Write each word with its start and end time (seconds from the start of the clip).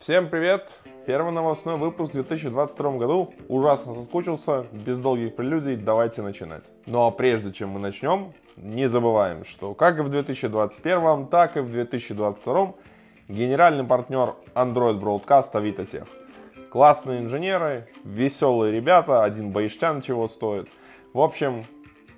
Всем 0.00 0.30
привет! 0.30 0.66
Первый 1.04 1.30
новостной 1.30 1.76
выпуск 1.76 2.12
в 2.12 2.14
2022 2.14 2.92
году. 2.92 3.34
Ужасно 3.48 3.92
соскучился, 3.92 4.64
без 4.72 4.98
долгих 4.98 5.36
прелюдий, 5.36 5.76
давайте 5.76 6.22
начинать. 6.22 6.64
Ну 6.86 7.04
а 7.06 7.10
прежде 7.10 7.52
чем 7.52 7.68
мы 7.68 7.80
начнем, 7.80 8.32
не 8.56 8.88
забываем, 8.88 9.44
что 9.44 9.74
как 9.74 9.98
и 9.98 10.00
в 10.00 10.08
2021, 10.08 11.26
так 11.26 11.58
и 11.58 11.60
в 11.60 11.70
2022 11.70 12.72
генеральный 13.28 13.84
партнер 13.84 14.36
Android 14.54 14.98
Broadcast 14.98 15.52
Tech. 15.52 16.08
Классные 16.70 17.20
инженеры, 17.20 17.86
веселые 18.02 18.72
ребята, 18.72 19.22
один 19.22 19.50
баиштян 19.50 20.00
чего 20.00 20.28
стоит. 20.28 20.70
В 21.12 21.20
общем, 21.20 21.66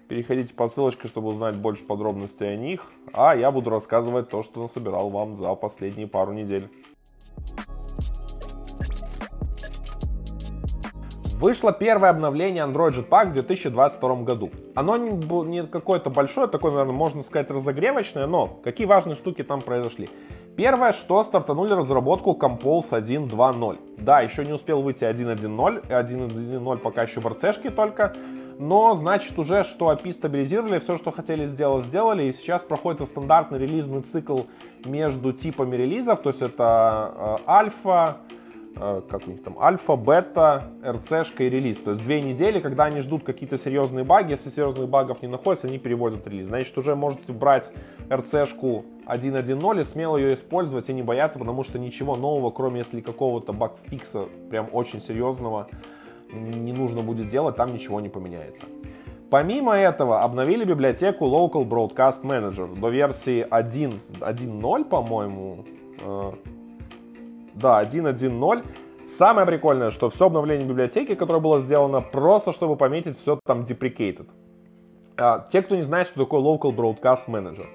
переходите 0.07 0.55
по 0.55 0.69
ссылочке, 0.69 1.09
чтобы 1.09 1.31
узнать 1.31 1.57
больше 1.57 1.83
подробностей 1.83 2.49
о 2.49 2.57
них, 2.57 2.85
а 3.13 3.35
я 3.35 3.51
буду 3.51 3.71
рассказывать 3.71 4.29
то, 4.29 4.45
что 4.45 4.63
насобирал 4.63 5.11
вам 5.11 5.35
за 5.35 5.53
последние 5.57 6.07
пару 6.07 6.33
недель. 6.33 6.71
Вышло 11.43 11.73
первое 11.73 12.11
обновление 12.11 12.63
Android 12.63 12.95
Jetpack 12.95 13.31
в 13.31 13.33
2022 13.33 14.15
году. 14.23 14.51
Оно 14.77 14.97
не 14.97 15.67
какое-то 15.67 16.09
большое, 16.09 16.47
такое, 16.47 16.71
наверное, 16.71 16.95
можно 16.95 17.25
сказать, 17.25 17.51
разогревочное, 17.51 18.29
но 18.29 18.47
какие 18.47 18.87
важные 18.87 19.17
штуки 19.17 19.43
там 19.43 19.61
произошли. 19.61 20.09
Первое, 20.57 20.93
что 20.93 21.21
стартанули 21.25 21.73
разработку 21.73 22.39
Compose 22.41 22.91
1.2.0. 22.93 23.79
Да, 23.99 24.21
еще 24.21 24.45
не 24.45 24.53
успел 24.53 24.83
выйти 24.83 25.03
1.1.0, 25.03 25.89
1.1.0 25.89 26.79
пока 26.79 27.03
еще 27.03 27.19
в 27.19 27.27
RC 27.27 27.73
только, 27.73 28.15
но 28.61 28.95
значит 28.95 29.37
уже, 29.37 29.65
что 29.65 29.91
API 29.91 30.13
стабилизировали, 30.13 30.79
все, 30.79 30.97
что 30.97 31.11
хотели 31.11 31.47
сделать, 31.47 31.87
сделали, 31.87 32.23
и 32.23 32.33
сейчас 32.33 32.63
проходит 32.63 33.09
стандартный 33.09 33.59
релизный 33.59 34.03
цикл 34.03 34.43
между 34.85 35.33
типами 35.33 35.75
релизов, 35.75 36.23
то 36.23 36.31
есть 36.31 36.41
это 36.41 37.39
э, 37.45 37.51
альфа, 37.51 38.19
как 38.75 39.27
у 39.27 39.31
них 39.31 39.43
там, 39.43 39.59
альфа, 39.59 39.97
бета, 39.97 40.71
РЦшка 40.85 41.45
и 41.45 41.51
релиз. 41.51 41.79
То 41.79 41.91
есть 41.91 42.03
две 42.05 42.21
недели, 42.21 42.61
когда 42.61 42.85
они 42.85 43.01
ждут 43.01 43.25
какие-то 43.25 43.59
серьезные 43.59 44.05
баги, 44.05 44.33
если 44.33 44.51
серьезных 44.51 44.89
багов 44.89 45.23
не 45.23 45.29
находится, 45.29 45.69
они 45.69 45.79
переводят 45.79 46.27
релиз. 46.27 46.49
Значит, 46.49 46.77
уже 46.79 46.95
можете 46.97 47.33
брать 47.33 47.73
РЦшку 48.13 48.85
1.1.0 49.07 49.81
и 49.81 49.85
смело 49.85 50.17
ее 50.17 50.35
использовать 50.35 50.89
и 50.89 50.93
не 50.93 51.03
бояться, 51.03 51.39
потому 51.39 51.65
что 51.65 51.79
ничего 51.79 52.17
нового, 52.17 52.51
кроме 52.51 52.79
если 52.79 53.01
какого-то 53.01 53.53
баг-фикса 53.53 54.27
прям 54.51 54.69
очень 54.73 55.01
серьезного, 55.01 55.69
не 56.33 56.73
нужно 56.73 57.03
будет 57.03 57.29
делать, 57.29 57.57
там 57.57 57.73
ничего 57.73 58.01
не 58.01 58.09
поменяется. 58.09 58.65
Помимо 59.31 59.75
этого, 59.75 60.21
обновили 60.21 60.65
библиотеку 60.65 61.25
Local 61.25 61.67
Broadcast 61.67 62.23
Manager 62.23 62.79
до 62.79 62.89
версии 62.91 63.47
1.1.0, 63.49 64.85
по-моему, 64.85 65.65
э, 66.01 66.33
да, 67.55 67.83
1.1.0. 67.83 68.65
Самое 69.07 69.47
прикольное, 69.47 69.91
что 69.91 70.09
все 70.11 70.27
обновление 70.27 70.67
библиотеки, 70.67 71.15
которое 71.15 71.41
было 71.41 71.61
сделано 71.61 72.01
просто, 72.01 72.53
чтобы 72.53 72.77
пометить 72.77 73.19
все 73.19 73.39
там 73.45 73.63
deprecated. 73.63 74.29
А, 75.17 75.47
те, 75.51 75.63
кто 75.63 75.77
не 75.77 75.83
знает, 75.83 76.07
что 76.07 76.21
такое 76.25 76.41
Local 76.41 76.75
Broadcast 76.75 77.27
Manager. 77.27 77.67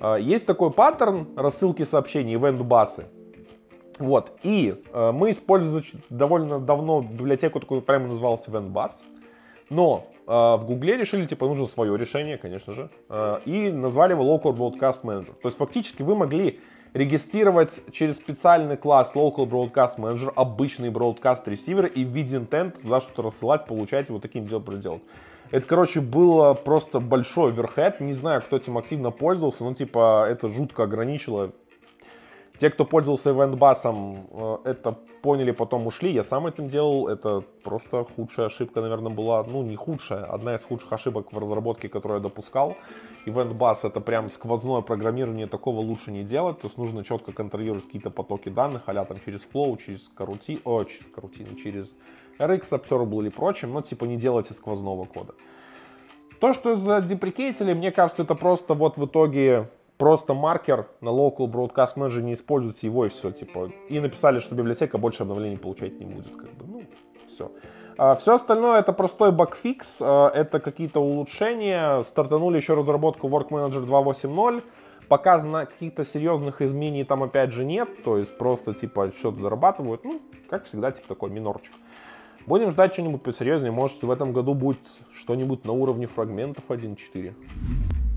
А, 0.00 0.16
есть 0.16 0.46
такой 0.46 0.70
паттерн 0.70 1.28
рассылки 1.36 1.84
сообщений, 1.84 2.34
event-басы. 2.36 3.04
Вот, 3.98 4.32
и 4.42 4.82
э, 4.92 5.12
мы 5.12 5.30
используем 5.30 5.84
довольно 6.10 6.58
давно 6.58 7.02
библиотеку, 7.02 7.60
такую 7.60 7.82
прямо 7.82 8.08
называлась 8.08 8.40
EventBus. 8.48 8.92
Но 9.70 10.06
э, 10.26 10.32
в 10.32 10.64
Гугле 10.66 10.96
решили, 10.96 11.26
типа, 11.26 11.46
нужно 11.46 11.66
свое 11.66 11.96
решение, 11.96 12.38
конечно 12.38 12.72
же, 12.72 12.90
э, 13.08 13.40
и 13.44 13.70
назвали 13.70 14.12
его 14.12 14.24
Local 14.24 14.56
Broadcast 14.56 15.02
Manager. 15.02 15.34
То 15.40 15.48
есть 15.48 15.58
фактически 15.58 16.02
вы 16.02 16.16
могли 16.16 16.58
регистрировать 16.94 17.80
через 17.92 18.16
специальный 18.16 18.76
класс 18.76 19.12
Local 19.14 19.46
Broadcast 19.46 19.96
Manager 19.98 20.32
обычный 20.34 20.90
broadcast 20.90 21.42
ресивер 21.46 21.86
и 21.86 22.04
в 22.04 22.08
виде 22.08 22.36
intent 22.36 22.80
туда 22.82 23.00
что-то 23.00 23.22
рассылать, 23.22 23.66
получать 23.66 24.10
вот 24.10 24.22
таким 24.22 24.46
делом 24.46 24.64
проделать. 24.64 25.02
Это, 25.50 25.66
короче, 25.66 26.00
было 26.00 26.54
просто 26.54 26.98
большой 26.98 27.52
верхед. 27.52 28.00
Не 28.00 28.12
знаю, 28.14 28.40
кто 28.40 28.56
этим 28.56 28.78
активно 28.78 29.10
пользовался, 29.10 29.64
но, 29.64 29.74
типа, 29.74 30.26
это 30.28 30.48
жутко 30.48 30.84
ограничило 30.84 31.52
те, 32.58 32.70
кто 32.70 32.84
пользовался 32.84 33.30
ивентбасом, 33.30 34.26
э, 34.30 34.56
это 34.64 34.98
поняли, 35.22 35.52
потом 35.52 35.86
ушли. 35.86 36.10
Я 36.10 36.24
сам 36.24 36.46
этим 36.46 36.68
делал. 36.68 37.08
Это 37.08 37.42
просто 37.62 38.04
худшая 38.04 38.46
ошибка, 38.46 38.80
наверное, 38.80 39.12
была. 39.12 39.44
Ну, 39.44 39.62
не 39.62 39.76
худшая, 39.76 40.24
одна 40.24 40.54
из 40.54 40.62
худших 40.62 40.92
ошибок 40.92 41.32
в 41.32 41.38
разработке, 41.38 41.88
которую 41.88 42.18
я 42.18 42.22
допускал. 42.22 42.76
Ивентбас 43.24 43.84
это 43.84 44.00
прям 44.00 44.28
сквозное 44.28 44.82
программирование, 44.82 45.46
такого 45.46 45.80
лучше 45.80 46.10
не 46.10 46.24
делать. 46.24 46.60
То 46.60 46.66
есть 46.66 46.76
нужно 46.76 47.04
четко 47.04 47.32
контролировать 47.32 47.84
какие-то 47.84 48.10
потоки 48.10 48.48
данных, 48.48 48.82
а 48.86 49.04
там 49.04 49.18
через 49.24 49.48
Flow, 49.50 49.78
через 49.78 50.08
Карути, 50.08 50.60
о, 50.64 50.84
через 50.84 51.06
Карутин, 51.14 51.56
через 51.56 51.94
RX, 52.38 52.70
Observable 52.70 53.20
или 53.20 53.28
прочим, 53.28 53.72
но 53.72 53.80
типа 53.80 54.04
не 54.04 54.16
делайте 54.16 54.52
сквозного 54.54 55.04
кода. 55.04 55.34
То, 56.40 56.52
что 56.54 56.74
задеприкейтили, 56.74 57.72
мне 57.72 57.92
кажется, 57.92 58.24
это 58.24 58.34
просто 58.34 58.74
вот 58.74 58.96
в 58.96 59.06
итоге 59.06 59.70
просто 60.02 60.34
маркер 60.34 60.88
на 61.00 61.10
local 61.10 61.46
broadcast 61.46 61.94
manager 61.94 62.22
не 62.22 62.32
используйте 62.32 62.88
его 62.88 63.06
и 63.06 63.08
все, 63.08 63.30
типа. 63.30 63.70
И 63.88 64.00
написали, 64.00 64.40
что 64.40 64.56
библиотека 64.56 64.98
больше 64.98 65.22
обновлений 65.22 65.56
получать 65.56 65.96
не 66.00 66.06
будет, 66.06 66.34
как 66.34 66.52
бы, 66.54 66.64
ну, 66.66 66.82
все. 67.28 67.52
А 67.96 68.16
все 68.16 68.34
остальное 68.34 68.80
это 68.80 68.92
простой 68.92 69.30
багфикс, 69.30 69.98
а, 70.00 70.28
это 70.34 70.58
какие-то 70.58 70.98
улучшения. 70.98 72.02
Стартанули 72.02 72.56
еще 72.56 72.74
разработку 72.74 73.28
Work 73.28 73.50
Manager 73.50 73.86
2.8.0. 73.86 74.64
Пока 75.06 75.38
каких-то 75.66 76.04
серьезных 76.04 76.62
изменений 76.62 77.04
там 77.04 77.22
опять 77.22 77.52
же 77.52 77.64
нет, 77.64 77.88
то 78.02 78.18
есть 78.18 78.36
просто 78.36 78.74
типа 78.74 79.12
что-то 79.16 79.42
дорабатывают, 79.42 80.02
ну, 80.02 80.20
как 80.50 80.64
всегда, 80.64 80.90
типа 80.90 81.06
такой 81.06 81.30
минорчик. 81.30 81.74
Будем 82.48 82.72
ждать 82.72 82.94
что-нибудь 82.94 83.22
посерьезнее, 83.22 83.70
может 83.70 84.02
в 84.02 84.10
этом 84.10 84.32
году 84.32 84.54
будет 84.54 84.80
что-нибудь 85.14 85.64
на 85.64 85.72
уровне 85.72 86.08
фрагментов 86.08 86.64
1.4. 86.68 87.34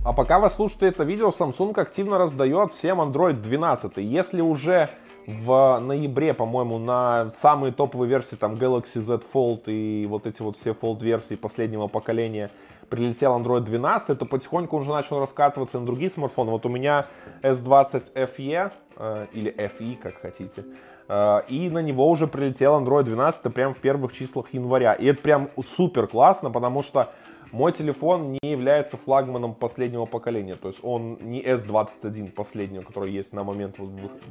А 0.05 0.13
пока 0.13 0.37
вы 0.37 0.51
слушаете 0.51 0.89
это 0.89 1.03
видео, 1.03 1.29
Samsung 1.29 1.79
активно 1.79 2.19
раздает 2.19 2.73
всем 2.73 3.01
Android 3.01 3.41
12. 3.41 3.97
Если 3.97 4.39
уже 4.39 4.91
в 5.25 5.79
ноябре, 5.79 6.35
по-моему, 6.35 6.77
на 6.77 7.31
самые 7.31 7.73
топовые 7.73 8.07
версии, 8.07 8.35
там 8.35 8.53
Galaxy 8.53 8.99
Z 8.99 9.21
Fold 9.33 9.63
и 9.65 10.05
вот 10.05 10.27
эти 10.27 10.43
вот 10.43 10.57
все 10.57 10.73
Fold 10.73 11.01
версии 11.01 11.33
последнего 11.33 11.87
поколения 11.87 12.51
прилетел 12.87 13.35
Android 13.35 13.61
12, 13.61 14.19
то 14.19 14.25
потихоньку 14.27 14.75
он 14.75 14.83
уже 14.83 14.91
начал 14.91 15.19
раскатываться 15.19 15.79
на 15.79 15.87
другие 15.87 16.11
смартфоны. 16.11 16.51
Вот 16.51 16.67
у 16.67 16.69
меня 16.69 17.07
S20 17.41 18.13
FE, 18.13 18.71
э, 18.97 19.25
или 19.33 19.51
FE, 19.57 19.95
как 19.95 20.21
хотите, 20.21 20.65
э, 21.07 21.41
и 21.47 21.67
на 21.71 21.79
него 21.79 22.07
уже 22.07 22.27
прилетел 22.27 22.79
Android 22.79 23.05
12 23.05 23.51
прямо 23.51 23.73
в 23.73 23.79
первых 23.79 24.13
числах 24.13 24.53
января. 24.53 24.93
И 24.93 25.07
это 25.07 25.19
прям 25.23 25.49
супер 25.65 26.05
классно, 26.05 26.51
потому 26.51 26.83
что 26.83 27.09
мой 27.55 27.71
телефон 27.71 28.33
не 28.33 28.51
является 28.51 28.97
флагманом 28.97 29.55
последнего 29.55 30.05
поколения, 30.05 30.55
то 30.55 30.67
есть 30.67 30.79
он 30.83 31.17
не 31.21 31.41
S21 31.41 32.31
последнего, 32.31 32.83
который 32.83 33.13
есть 33.13 33.31
на 33.31 33.45
момент 33.45 33.77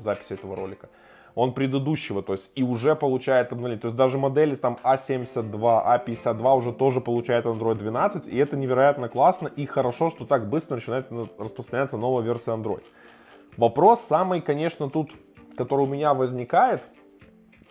записи 0.03 0.35
этого 0.35 0.55
ролика. 0.55 0.91
Он 1.35 1.55
предыдущего, 1.55 2.23
то 2.23 2.35
есть 2.35 2.53
и 2.55 2.63
уже 2.63 2.95
получает 2.95 3.51
обновление. 3.51 3.81
То 3.81 3.87
есть 3.87 3.97
даже 3.97 4.19
модели 4.19 4.57
там 4.57 4.77
A72, 4.85 5.59
A52 5.59 6.57
уже 6.57 6.73
тоже 6.73 7.01
получает 7.01 7.47
Android 7.47 7.77
12, 7.77 8.29
и 8.29 8.37
это 8.37 8.59
невероятно 8.59 9.09
классно 9.09 9.49
и 9.49 9.65
хорошо, 9.65 10.11
что 10.11 10.27
так 10.27 10.51
быстро 10.51 10.75
начинает 10.75 11.07
распространяться 11.39 11.97
новая 11.97 12.23
версия 12.23 12.53
Android. 12.53 12.85
Вопрос 13.57 14.01
самый, 14.03 14.43
конечно, 14.43 14.91
тут, 14.91 15.13
который 15.57 15.87
у 15.87 15.89
меня 15.89 16.13
возникает, 16.13 16.83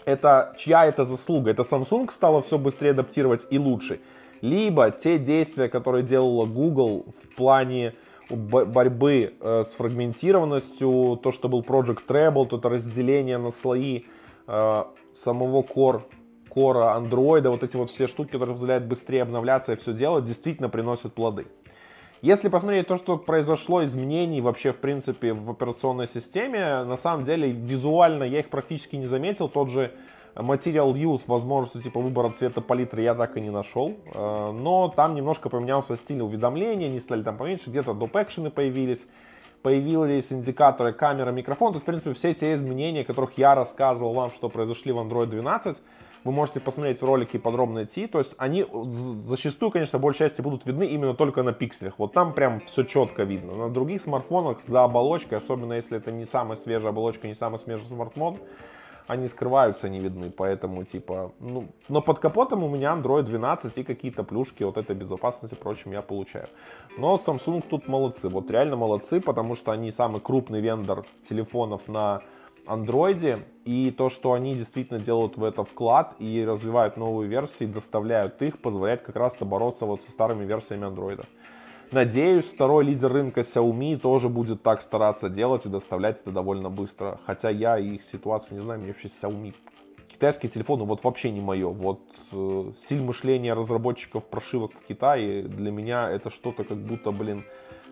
это 0.06 0.56
чья 0.58 0.88
это 0.88 1.06
заслуга? 1.06 1.52
Это 1.52 1.62
Samsung 1.62 2.12
стало 2.12 2.42
все 2.42 2.58
быстрее 2.58 2.92
адаптировать 2.92 3.46
и 3.52 3.60
лучше? 3.60 4.02
Либо 4.44 4.92
те 4.92 5.18
действия, 5.18 5.70
которые 5.70 6.04
делала 6.04 6.46
Google 6.46 7.06
в 7.24 7.36
плане 7.36 7.94
борьбы 8.30 9.34
э, 9.40 9.64
с 9.66 9.72
фрагментированностью, 9.72 11.18
то, 11.24 11.32
что 11.32 11.48
был 11.48 11.62
Project 11.62 12.02
Treble, 12.06 12.46
то 12.48 12.58
это 12.58 12.68
разделение 12.68 13.38
на 13.38 13.52
слои 13.52 14.02
э, 14.48 14.84
самого 15.14 15.62
core, 15.62 16.02
кора 16.50 16.94
андроида, 16.94 17.52
вот 17.52 17.64
эти 17.64 17.78
вот 17.78 17.90
все 17.90 18.08
штуки, 18.08 18.32
которые 18.32 18.56
позволяют 18.56 18.84
быстрее 18.84 19.22
обновляться 19.22 19.74
и 19.74 19.76
все 19.78 19.94
делать, 19.94 20.26
действительно 20.26 20.68
приносят 20.68 21.14
плоды. 21.14 21.48
Если 22.22 22.50
посмотреть 22.50 22.88
то, 22.88 22.98
что 22.98 23.18
произошло 23.18 23.86
изменений 23.86 24.42
вообще, 24.42 24.74
в 24.74 24.78
принципе, 24.78 25.32
в 25.32 25.52
операционной 25.52 26.08
системе, 26.08 26.84
на 26.84 26.98
самом 26.98 27.24
деле, 27.24 27.50
визуально 27.50 28.24
я 28.24 28.40
их 28.40 28.50
практически 28.50 28.98
не 28.98 29.08
заметил. 29.08 29.48
Тот 29.48 29.70
же 29.70 29.94
Material 30.36 30.94
Use, 30.94 31.22
возможности 31.28 31.84
типа 31.84 32.00
выбора 32.00 32.30
цвета 32.32 32.62
палитры 32.62 33.02
я 33.02 33.14
так 33.14 33.38
и 33.38 33.42
не 33.42 33.52
нашел. 33.52 33.94
Э, 34.14 34.52
но 34.52 34.90
там 34.90 35.14
немножко 35.16 35.50
поменялся 35.50 35.96
стиль 35.96 36.22
уведомления, 36.22 36.88
они 36.88 37.00
стали 37.00 37.22
там 37.24 37.38
поменьше, 37.38 37.70
где-то 37.70 37.94
доп 37.94 38.16
экшены 38.16 38.50
появились, 38.50 39.06
появились 39.62 40.32
индикаторы 40.32 40.94
камера, 40.94 41.32
микрофон. 41.32 41.74
То 41.74 41.76
есть, 41.76 41.84
в 41.84 41.86
принципе, 41.86 42.14
все 42.14 42.34
те 42.34 42.54
изменения, 42.54 43.04
которых 43.04 43.38
я 43.38 43.54
рассказывал 43.54 44.14
вам, 44.14 44.32
что 44.32 44.50
произошли 44.50 44.92
в 44.92 44.98
Android 44.98 45.28
12, 45.28 45.78
вы 46.24 46.32
можете 46.32 46.60
посмотреть 46.62 47.02
в 47.02 47.06
ролике 47.06 47.38
подробно 47.38 47.76
найти. 47.76 48.08
То 48.08 48.20
есть 48.20 48.34
они 48.38 48.66
зачастую, 49.24 49.72
конечно, 49.72 50.00
большей 50.00 50.20
части 50.20 50.42
будут 50.42 50.66
видны 50.66 50.86
именно 50.86 51.14
только 51.14 51.44
на 51.44 51.54
пикселях. 51.54 51.96
Вот 52.00 52.14
там 52.14 52.34
прям 52.34 52.62
все 52.62 52.84
четко 52.84 53.24
видно. 53.24 53.54
На 53.54 53.70
других 53.70 54.02
смартфонах 54.02 54.62
за 54.66 54.84
оболочкой, 54.84 55.38
особенно 55.38 55.74
если 55.74 55.98
это 55.98 56.12
не 56.12 56.26
самая 56.26 56.58
свежая 56.58 56.90
оболочка, 56.90 57.28
не 57.28 57.34
самый 57.34 57.60
свежий 57.60 57.86
смартфон, 57.86 58.40
они 59.08 59.28
скрываются, 59.28 59.90
не 59.90 60.00
видны, 60.00 60.32
поэтому, 60.32 60.84
типа, 60.84 61.32
ну, 61.40 61.68
но 61.90 62.02
под 62.02 62.20
капотом 62.20 62.64
у 62.64 62.70
меня 62.70 62.94
Android 62.94 63.24
12 63.24 63.78
и 63.78 63.84
какие-то 63.84 64.24
плюшки 64.24 64.64
вот 64.64 64.78
этой 64.78 64.96
безопасности, 64.96 65.56
прочим, 65.56 65.92
я 65.92 66.02
получаю. 66.02 66.48
Но 66.98 67.16
Samsung 67.16 67.64
тут 67.70 67.88
молодцы, 67.88 68.30
вот 68.30 68.50
реально 68.50 68.76
молодцы, 68.76 69.20
потому 69.20 69.56
что 69.56 69.72
они 69.72 69.92
самый 69.92 70.22
крупный 70.22 70.62
вендор 70.62 71.06
телефонов 71.28 71.88
на 71.88 72.22
андроиде, 72.66 73.46
и 73.66 73.92
то, 73.92 74.10
что 74.10 74.34
они 74.34 74.56
действительно 74.56 75.00
делают 75.00 75.38
в 75.38 75.44
это 75.44 75.64
вклад 75.64 76.16
и 76.20 76.46
развивают 76.46 76.98
новые 76.98 77.28
версии, 77.28 77.66
доставляют 77.66 78.42
их, 78.42 78.60
позволяет 78.60 79.02
как 79.02 79.16
раз-то 79.16 79.46
бороться 79.46 79.86
вот 79.86 80.02
со 80.02 80.12
старыми 80.12 80.46
версиями 80.46 80.86
андроида. 80.86 81.24
Надеюсь, 81.94 82.46
второй 82.46 82.86
лидер 82.86 83.14
рынка 83.14 83.42
Xiaomi 83.42 84.00
тоже 84.00 84.28
будет 84.28 84.64
так 84.64 84.82
стараться 84.82 85.30
делать 85.30 85.68
и 85.68 85.70
доставлять 85.70 86.20
это 86.20 86.32
довольно 86.32 86.72
быстро. 86.72 87.20
Хотя 87.28 87.52
я 87.52 87.78
их 87.78 88.02
ситуацию 88.12 88.58
не 88.58 88.64
знаю, 88.64 88.80
мне 88.80 88.94
вообще 88.94 89.10
Xiaomi 89.10 89.54
китайские 90.08 90.50
телефоны 90.50 90.86
вот 90.86 91.04
вообще 91.04 91.30
не 91.30 91.40
мое. 91.40 91.68
Вот 91.68 92.02
э, 92.32 92.72
стиль 92.80 93.02
мышления 93.02 93.54
разработчиков 93.54 94.26
прошивок 94.26 94.72
в 94.74 94.88
Китае 94.88 95.44
для 95.44 95.70
меня 95.70 96.10
это 96.10 96.32
что-то 96.32 96.64
как 96.64 96.80
будто, 96.80 97.12
блин, 97.12 97.44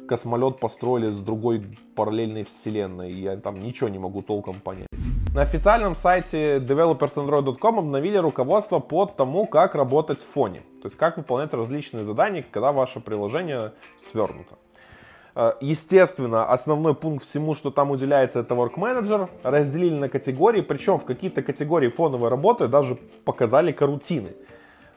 космолет 0.08 0.60
построили 0.60 1.12
с 1.12 1.20
другой 1.20 1.64
параллельной 1.94 2.44
вселенной. 2.44 3.14
Я 3.14 3.38
там 3.38 3.60
ничего 3.60 3.88
не 3.88 4.00
могу 4.00 4.24
толком 4.24 4.62
понять. 4.62 4.91
На 5.34 5.44
официальном 5.44 5.96
сайте 5.96 6.58
developersandroid.com 6.58 7.80
обновили 7.80 8.18
руководство 8.18 8.80
по 8.80 9.06
тому, 9.06 9.46
как 9.46 9.76
работать 9.76 10.20
в 10.20 10.26
фоне. 10.34 10.60
То 10.82 10.88
есть 10.88 10.98
как 10.98 11.16
выполнять 11.16 11.54
различные 11.54 12.04
задания, 12.04 12.44
когда 12.52 12.74
ваше 12.74 13.00
приложение 13.00 13.72
свернуто. 14.02 14.56
Э, 15.34 15.54
естественно, 15.62 16.52
основной 16.52 16.96
пункт 16.96 17.24
всему, 17.24 17.56
что 17.56 17.72
там 17.72 17.92
уделяется, 17.92 18.42
это 18.42 18.56
Work 18.56 18.76
Manager. 18.76 19.30
Разделили 19.42 19.96
на 19.96 20.10
категории, 20.10 20.60
причем 20.60 21.00
в 21.00 21.06
какие-то 21.06 21.42
категории 21.42 21.88
фоновой 21.88 22.30
работы 22.30 22.68
даже 22.68 22.98
показали 23.24 23.72
карутины. 23.72 24.34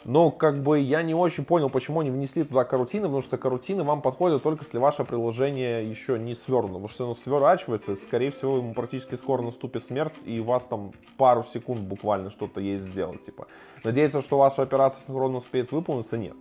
Но 0.05 0.31
как 0.31 0.63
бы 0.63 0.79
я 0.79 1.03
не 1.03 1.15
очень 1.15 1.45
понял, 1.45 1.71
почему 1.71 2.01
они 2.01 2.11
внесли 2.11 2.45
туда 2.45 2.65
карутины, 2.65 3.05
потому 3.05 3.23
что 3.23 3.39
карутины 3.39 3.85
вам 3.85 4.03
подходят 4.03 4.43
только 4.43 4.65
если 4.65 4.79
ваше 4.79 5.05
приложение 5.05 5.89
еще 5.89 6.19
не 6.19 6.35
свернуло. 6.35 6.75
Потому 6.75 6.89
что 6.89 7.05
оно 7.05 7.15
сворачивается, 7.15 7.95
скорее 7.95 8.31
всего, 8.31 8.59
ему 8.59 8.75
практически 8.75 9.15
скоро 9.15 9.43
наступит 9.43 9.83
смерть, 9.83 10.15
и 10.25 10.41
у 10.41 10.45
вас 10.45 10.65
там 10.65 10.93
пару 11.17 11.43
секунд 11.45 11.81
буквально 11.81 12.31
что-то 12.31 12.61
есть 12.61 12.85
сделать. 12.85 13.25
Типа. 13.25 13.47
Надеяться, 13.83 14.21
что 14.21 14.39
ваша 14.39 14.63
операция 14.63 15.07
синхронно 15.07 15.39
успеет 15.39 15.73
выполниться, 15.73 16.17
нет. 16.19 16.37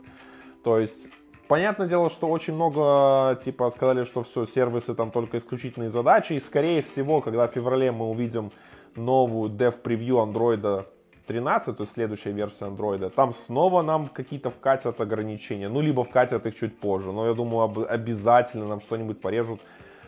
То 0.64 0.80
есть 0.80 1.10
Понятное 1.48 1.88
дело, 1.88 2.10
что 2.10 2.30
очень 2.30 2.54
много, 2.54 3.40
типа, 3.44 3.70
сказали, 3.70 4.06
что 4.06 4.24
все, 4.24 4.46
сервисы 4.46 4.96
там 4.96 5.12
только 5.12 5.38
исключительные 5.38 5.90
задачи. 5.90 6.34
И, 6.34 6.40
скорее 6.40 6.82
всего, 6.82 7.22
когда 7.22 7.48
в 7.48 7.52
феврале 7.52 7.92
мы 7.92 8.10
увидим 8.10 8.52
новую 8.96 9.52
dev-превью 9.52 10.20
андроида 10.20 10.88
13, 11.26 11.78
то 11.78 11.84
есть 11.84 11.94
следующая 11.94 12.32
версия 12.32 12.66
андроида, 12.66 13.10
там 13.10 13.34
снова 13.34 13.82
нам 13.82 14.08
какие-то 14.08 14.50
вкатят 14.50 15.00
ограничения. 15.02 15.70
Ну, 15.70 15.82
либо 15.82 16.04
вкатят 16.04 16.46
их 16.46 16.56
чуть 16.56 16.78
позже. 16.78 17.12
Но 17.12 17.28
я 17.28 17.34
думаю, 17.34 17.64
об- 17.64 17.86
обязательно 17.90 18.68
нам 18.68 18.82
что-нибудь 18.82 19.22
порежут 19.22 19.62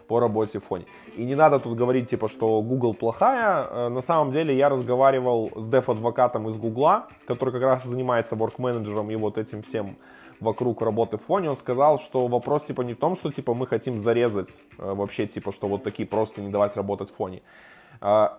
по 0.07 0.19
работе 0.19 0.59
в 0.59 0.65
фоне. 0.65 0.85
И 1.15 1.23
не 1.23 1.35
надо 1.35 1.59
тут 1.59 1.77
говорить, 1.77 2.09
типа, 2.09 2.29
что 2.29 2.61
Google 2.61 2.93
плохая. 2.93 3.67
Э, 3.69 3.89
на 3.89 4.01
самом 4.01 4.31
деле 4.31 4.55
я 4.55 4.69
разговаривал 4.69 5.51
с 5.55 5.67
дев-адвокатом 5.67 6.47
из 6.49 6.57
Google, 6.57 7.03
который 7.27 7.51
как 7.51 7.61
раз 7.61 7.83
занимается 7.83 8.35
work-менеджером 8.35 9.09
и 9.11 9.15
вот 9.15 9.37
этим 9.37 9.61
всем 9.61 9.97
вокруг 10.39 10.81
работы 10.81 11.17
в 11.17 11.23
фоне, 11.23 11.49
он 11.49 11.57
сказал, 11.57 11.99
что 11.99 12.27
вопрос 12.27 12.65
типа 12.65 12.81
не 12.81 12.93
в 12.93 12.97
том, 12.97 13.15
что 13.15 13.31
типа 13.31 13.53
мы 13.53 13.67
хотим 13.67 13.99
зарезать 13.99 14.49
э, 14.77 14.93
вообще 14.93 15.27
типа, 15.27 15.51
что 15.51 15.67
вот 15.67 15.83
такие 15.83 16.07
просто 16.07 16.41
не 16.41 16.49
давать 16.49 16.75
работать 16.75 17.09
в 17.09 17.15
фоне. 17.15 17.41
Э, 18.01 18.29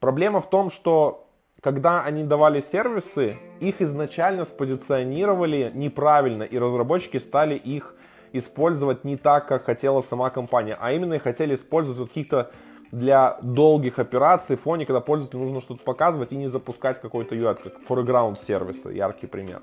проблема 0.00 0.40
в 0.40 0.50
том, 0.50 0.70
что 0.70 1.26
когда 1.64 2.02
они 2.02 2.24
давали 2.24 2.60
сервисы, 2.60 3.38
их 3.58 3.80
изначально 3.80 4.44
спозиционировали 4.44 5.72
неправильно, 5.74 6.42
и 6.42 6.58
разработчики 6.58 7.16
стали 7.16 7.54
их 7.54 7.94
использовать 8.34 9.04
не 9.04 9.16
так, 9.16 9.48
как 9.48 9.64
хотела 9.64 10.02
сама 10.02 10.28
компания, 10.28 10.76
а 10.78 10.92
именно 10.92 11.18
хотели 11.18 11.54
использовать 11.54 12.10
каких-то 12.10 12.50
для 12.92 13.38
долгих 13.40 13.98
операций 13.98 14.56
в 14.56 14.60
фоне, 14.60 14.84
когда 14.84 15.00
пользователю 15.00 15.40
нужно 15.40 15.62
что-то 15.62 15.82
показывать 15.82 16.32
и 16.32 16.36
не 16.36 16.48
запускать 16.48 17.00
какой-то 17.00 17.34
UI, 17.34 17.54
как 17.54 17.80
foreground 17.88 18.36
сервисы, 18.44 18.90
яркий 18.90 19.26
пример. 19.26 19.62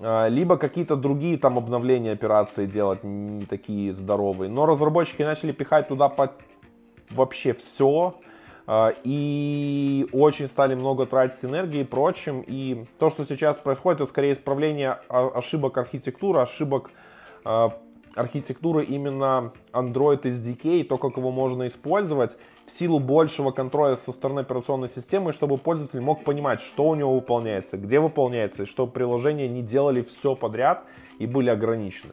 А, 0.00 0.28
либо 0.28 0.56
какие-то 0.56 0.96
другие 0.96 1.36
там 1.36 1.58
обновления 1.58 2.12
операции 2.12 2.64
делать 2.64 3.04
не 3.04 3.44
такие 3.44 3.92
здоровые. 3.92 4.48
Но 4.48 4.64
разработчики 4.64 5.22
начали 5.22 5.52
пихать 5.52 5.88
туда 5.88 6.08
под 6.08 6.30
вообще 7.10 7.52
все, 7.52 8.18
и 9.04 10.08
очень 10.12 10.46
стали 10.46 10.74
много 10.74 11.06
тратить 11.06 11.44
энергии 11.44 11.80
и 11.80 11.84
прочим. 11.84 12.42
И 12.46 12.84
то, 12.98 13.10
что 13.10 13.24
сейчас 13.24 13.58
происходит, 13.58 14.00
это 14.00 14.10
скорее 14.10 14.32
исправление 14.32 14.98
ошибок 15.08 15.78
архитектуры, 15.78 16.40
ошибок 16.40 16.90
а, 17.44 17.78
архитектуры 18.16 18.84
именно 18.84 19.52
Android 19.72 20.22
SDK, 20.22 20.84
то, 20.84 20.98
как 20.98 21.16
его 21.16 21.30
можно 21.30 21.66
использовать, 21.68 22.36
в 22.66 22.72
силу 22.72 22.98
большего 22.98 23.52
контроля 23.52 23.94
со 23.94 24.10
стороны 24.10 24.40
операционной 24.40 24.88
системы, 24.88 25.32
чтобы 25.32 25.58
пользователь 25.58 26.00
мог 26.00 26.24
понимать, 26.24 26.60
что 26.60 26.88
у 26.88 26.94
него 26.96 27.14
выполняется, 27.14 27.76
где 27.76 28.00
выполняется, 28.00 28.64
и 28.64 28.66
чтобы 28.66 28.90
приложения 28.90 29.48
не 29.48 29.62
делали 29.62 30.02
все 30.02 30.34
подряд 30.34 30.84
и 31.18 31.26
были 31.26 31.50
ограничены. 31.50 32.12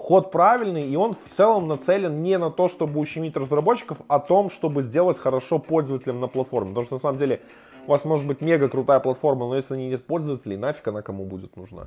Ход 0.00 0.32
правильный, 0.32 0.88
и 0.88 0.96
он 0.96 1.12
в 1.12 1.28
целом 1.28 1.68
нацелен 1.68 2.22
не 2.22 2.38
на 2.38 2.50
то, 2.50 2.70
чтобы 2.70 2.98
ущемить 2.98 3.36
разработчиков, 3.36 3.98
а 4.08 4.16
о 4.16 4.18
том, 4.18 4.48
чтобы 4.48 4.80
сделать 4.80 5.18
хорошо 5.18 5.58
пользователям 5.58 6.20
на 6.20 6.26
платформе. 6.26 6.70
Потому 6.70 6.86
что 6.86 6.94
на 6.94 7.00
самом 7.00 7.18
деле 7.18 7.42
у 7.86 7.90
вас 7.90 8.06
может 8.06 8.26
быть 8.26 8.40
мега 8.40 8.70
крутая 8.70 8.98
платформа, 9.00 9.46
но 9.46 9.56
если 9.56 9.76
нет 9.76 10.06
пользователей, 10.06 10.56
нафиг 10.56 10.88
она 10.88 11.02
кому 11.02 11.26
будет 11.26 11.54
нужна. 11.54 11.84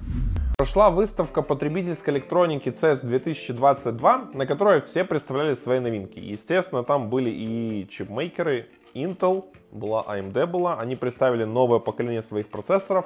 Прошла 0.58 0.92
выставка 0.92 1.42
потребительской 1.42 2.14
электроники 2.14 2.70
CES 2.70 3.04
2022, 3.04 4.30
на 4.36 4.46
которой 4.46 4.82
все 4.84 5.04
представляли 5.04 5.56
свои 5.56 5.80
новинки. 5.80 6.20
Естественно, 6.20 6.84
там 6.84 7.10
были 7.10 7.32
и 7.32 7.88
чипмейкеры, 7.90 8.68
Intel, 8.94 9.44
была 9.72 10.04
AMD 10.04 10.46
была, 10.46 10.80
они 10.80 10.96
представили 10.96 11.46
новое 11.46 11.80
поколение 11.80 12.22
своих 12.22 12.48
процессоров. 12.50 13.06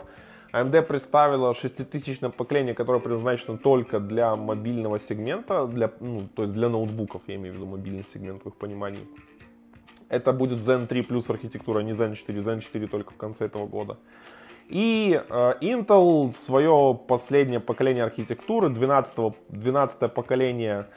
AMD 0.54 0.82
представила 0.84 1.54
6000 1.54 2.32
поколение, 2.32 2.74
которое 2.74 3.00
предназначено 3.00 3.58
только 3.58 4.00
для 4.00 4.36
мобильного 4.36 5.00
сегмента, 5.00 5.68
для, 5.68 5.92
ну, 6.00 6.28
то 6.36 6.44
есть 6.44 6.54
для 6.54 6.70
ноутбуков, 6.70 7.22
я 7.28 7.36
имею 7.36 7.54
в 7.54 7.58
виду 7.58 7.66
мобильный 7.66 8.04
сегмент 8.04 8.44
в 8.44 8.48
их 8.48 8.56
понимании. 8.56 9.08
Это 10.10 10.32
будет 10.32 10.60
Zen 10.60 10.88
3 10.88 11.02
плюс 11.04 11.30
архитектура, 11.30 11.80
не 11.80 11.92
Zen 11.92 12.16
4, 12.16 12.40
Zen 12.40 12.62
4 12.62 12.88
только 12.88 13.12
в 13.14 13.18
конце 13.18 13.46
этого 13.46 13.68
года. 13.68 13.98
И 14.70 15.22
э, 15.30 15.54
Intel 15.62 16.34
свое 16.34 16.98
последнее 17.08 17.60
поколение 17.60 18.04
архитектуры, 18.04 18.70
12, 18.70 19.34
12 19.50 20.14
поколение 20.14 20.88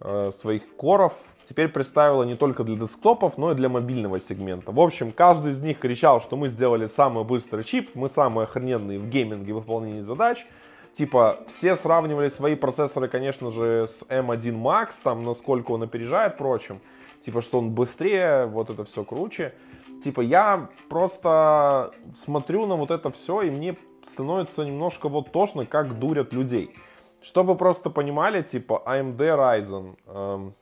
э, 0.00 0.30
своих 0.32 0.76
коров, 0.76 1.14
теперь 1.48 1.68
представила 1.68 2.22
не 2.22 2.34
только 2.34 2.64
для 2.64 2.76
десктопов, 2.76 3.38
но 3.38 3.52
и 3.52 3.54
для 3.54 3.68
мобильного 3.68 4.20
сегмента. 4.20 4.72
В 4.72 4.80
общем, 4.80 5.12
каждый 5.12 5.52
из 5.52 5.62
них 5.62 5.78
кричал, 5.78 6.20
что 6.20 6.36
мы 6.36 6.48
сделали 6.48 6.86
самый 6.86 7.24
быстрый 7.24 7.64
чип, 7.64 7.90
мы 7.94 8.08
самые 8.08 8.44
охрененные 8.44 8.98
в 8.98 9.08
гейминге 9.08 9.52
в 9.52 9.56
выполнении 9.56 10.02
задач. 10.02 10.46
Типа, 10.96 11.40
все 11.48 11.76
сравнивали 11.76 12.30
свои 12.30 12.54
процессоры, 12.54 13.08
конечно 13.08 13.50
же, 13.50 13.86
с 13.86 14.02
M1 14.08 14.60
Max, 14.60 14.94
там, 15.02 15.22
насколько 15.22 15.72
он 15.72 15.82
опережает 15.82 16.38
прочим 16.38 16.80
типа, 17.26 17.42
что 17.42 17.58
он 17.58 17.70
быстрее, 17.72 18.46
вот 18.46 18.70
это 18.70 18.84
все 18.84 19.04
круче. 19.04 19.52
Типа, 20.02 20.20
я 20.20 20.68
просто 20.88 21.92
смотрю 22.24 22.66
на 22.66 22.76
вот 22.76 22.92
это 22.92 23.10
все, 23.10 23.42
и 23.42 23.50
мне 23.50 23.76
становится 24.12 24.64
немножко 24.64 25.08
вот 25.08 25.32
тошно, 25.32 25.66
как 25.66 25.98
дурят 25.98 26.32
людей. 26.32 26.70
Чтобы 27.20 27.56
просто 27.56 27.90
понимали, 27.90 28.42
типа, 28.42 28.82
AMD 28.86 29.16
Ryzen, 29.16 29.96
эм, 30.06 30.54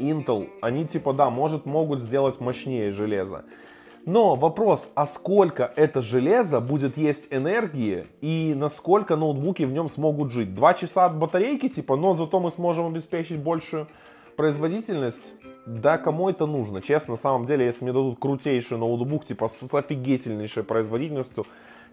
Intel, 0.00 0.48
они, 0.60 0.86
типа, 0.86 1.12
да, 1.12 1.30
может, 1.30 1.66
могут 1.66 2.00
сделать 2.00 2.40
мощнее 2.40 2.92
железо. 2.92 3.44
Но 4.06 4.34
вопрос, 4.34 4.88
а 4.94 5.06
сколько 5.06 5.70
это 5.76 6.00
железо 6.00 6.60
будет 6.60 6.96
есть 6.96 7.28
энергии 7.30 8.06
и 8.22 8.54
насколько 8.56 9.16
ноутбуки 9.16 9.64
в 9.64 9.72
нем 9.72 9.90
смогут 9.90 10.32
жить? 10.32 10.54
Два 10.54 10.72
часа 10.72 11.04
от 11.04 11.18
батарейки, 11.18 11.68
типа, 11.68 11.96
но 11.96 12.14
зато 12.14 12.40
мы 12.40 12.50
сможем 12.50 12.86
обеспечить 12.86 13.38
большую 13.38 13.88
производительность, 14.36 15.34
да, 15.66 15.98
кому 15.98 16.30
это 16.30 16.46
нужно? 16.46 16.80
Честно, 16.80 17.12
на 17.12 17.18
самом 17.18 17.44
деле, 17.44 17.66
если 17.66 17.84
мне 17.84 17.92
дадут 17.92 18.18
крутейший 18.18 18.78
ноутбук, 18.78 19.26
типа, 19.26 19.48
с 19.48 19.74
офигительнейшей 19.74 20.62
производительностью, 20.62 21.44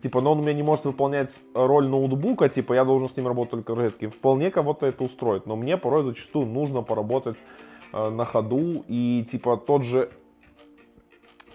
типа, 0.01 0.21
но 0.21 0.31
он 0.31 0.39
у 0.39 0.41
меня 0.43 0.53
не 0.53 0.63
может 0.63 0.85
выполнять 0.85 1.37
роль 1.53 1.89
ноутбука, 1.89 2.47
типа, 2.47 2.73
я 2.73 2.85
должен 2.85 3.09
с 3.09 3.17
ним 3.17 3.27
работать 3.27 3.51
только 3.51 3.75
розетки. 3.75 4.07
Вполне 4.07 4.49
кого-то 4.49 4.85
это 4.85 5.03
устроит, 5.03 5.45
но 5.45 5.57
мне 5.57 5.75
порой 5.75 6.03
зачастую 6.03 6.45
нужно 6.45 6.81
поработать 6.83 7.37
на 7.93 8.25
ходу, 8.25 8.83
и, 8.87 9.25
типа, 9.29 9.57
тот 9.57 9.83
же 9.83 10.09